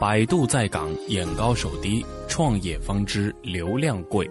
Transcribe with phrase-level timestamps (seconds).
[0.00, 4.30] 百度在岗，眼高手低，创业方知流量贵。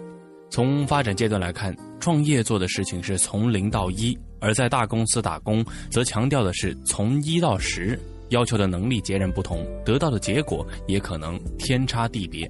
[0.49, 7.99] 从发展阶段来看，创业做的事情是从零到一，而在大公司打工，则强调的是从一到十，
[8.29, 12.49] 要求的能力截然不同，得到的结果也可能天差地别。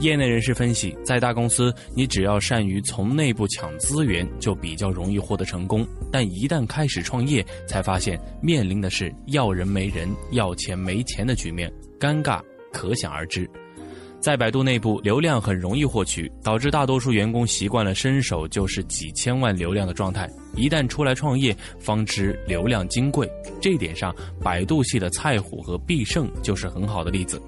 [0.00, 12.40] 业内人士分析，在大公司，你只要善于从内部抢资源，就比较容易获得成功；但一旦开始创业，才发现面临的是要人没人、要钱没钱的局面，尴尬
[12.72, 13.48] 可想而知。
[14.20, 20.28] 在百度内部，流量很容易获取，导致大多数员工习惯了伸手就是几千万流量的状态。
[20.56, 23.30] 一旦出来创业，方知流量金贵。
[23.60, 24.12] 这一点上，
[24.42, 27.40] 百度系的蔡虎和必胜就是很好的例子。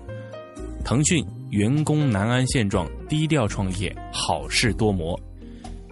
[0.84, 1.24] 腾讯。
[1.50, 5.18] 员工难安现状，低调创业，好事多磨。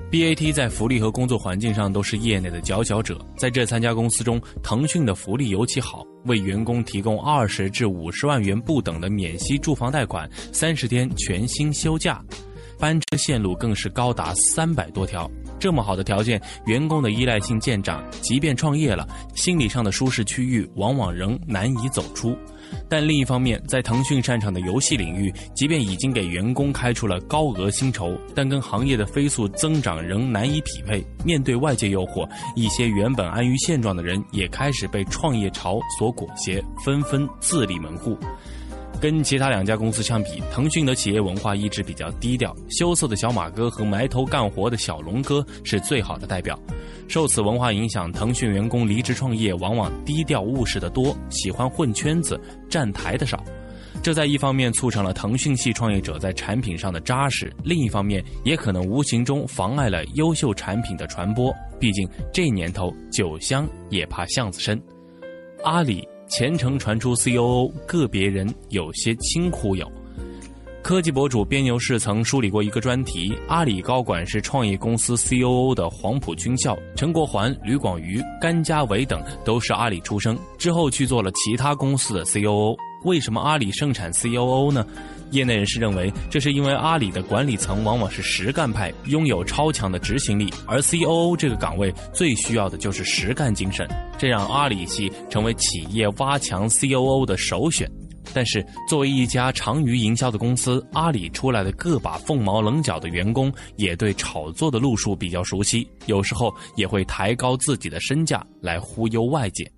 [0.09, 3.19] BAT 在福利和工作环境上都是业内的佼佼者。
[3.37, 12.25] 在这三家公司中，腾讯的福利尤其好，为员工提供二十至五十万元不等的免息住房贷款，三十天全薪休假，
[12.79, 15.29] 班车线路更是高达三百多条。
[15.59, 22.37] 这么好的条件，员工的依赖性渐长，即便创业了，心理上的舒适区域往往仍难以走出。
[22.89, 31.03] 但另一方面，在腾讯擅长的游戏领域，即便已经给员工开出了高额薪酬，但跟行业的飞速增长仍难以匹配。
[31.25, 38.19] 面对外界诱惑，一些原本安于现状的人也开始被创业潮所裹挟，纷纷自立门户。
[39.01, 46.59] 跟其他两家公司相比，腾讯的企业文化一直比较低调，羞涩的小马哥和埋头干活的小龙哥是最好的代表。
[47.07, 53.43] 受此文化影响，腾讯员工离职创业往往低调务实的多，喜欢混圈子、站台的少。
[54.03, 61.53] 这在一方面促成了腾讯系创业者在产品上的扎实，另一方面也可能无形中妨碍了优秀产品的传播。
[61.81, 64.81] 毕竟这年头，酒香也怕巷子深。
[65.65, 66.07] 阿里。
[66.29, 69.91] 前程传出 COO，个别人有些轻忽悠。
[70.83, 82.77] 科技博主边牛士曾梳理过一个专题：阿里高管是创业公司 COO 的黄埔军校，陈国环、吕广瑜、甘家伟等都是阿里出生，之后去做了其他公司的 COO。
[83.05, 84.87] 为什么阿里盛产 COO 呢？
[85.31, 93.87] 业内人士认为，这是因为阿里的管理层往往是实干派，拥有超强的执行力，而 COO 这个岗位最需要的就是实干精神，
[94.19, 97.91] 这让阿里系成为企业挖强 COO 的首选。
[98.35, 109.71] 但是，作为一家长于营销的公司，阿里出来的个把凤毛棱角的员工也对炒作的路数比较熟悉，有时候也会抬高自己的身价来忽悠外界。